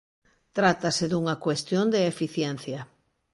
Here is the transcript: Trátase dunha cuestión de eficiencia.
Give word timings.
Trátase 0.57 1.05
dunha 1.09 1.35
cuestión 1.45 1.85
de 1.93 2.01
eficiencia. 2.11 2.79